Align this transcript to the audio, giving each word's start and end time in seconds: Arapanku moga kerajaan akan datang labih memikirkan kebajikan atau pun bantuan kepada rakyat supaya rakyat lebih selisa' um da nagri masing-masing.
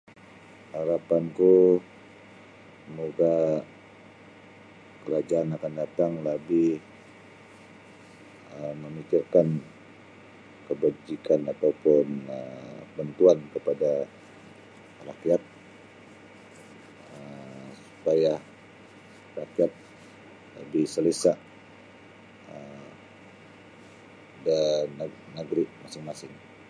Arapanku 0.79 1.53
moga 2.97 3.33
kerajaan 5.03 5.49
akan 5.57 5.73
datang 5.81 6.11
labih 6.27 6.73
memikirkan 8.83 9.47
kebajikan 10.67 11.41
atau 11.53 11.71
pun 11.85 12.07
bantuan 12.97 13.37
kepada 13.53 13.91
rakyat 15.09 15.41
supaya 17.89 18.33
rakyat 19.39 19.71
lebih 20.59 20.85
selisa' 20.93 21.39
um 22.53 22.85
da 24.45 24.59
nagri 25.37 25.63
masing-masing. 25.85 26.33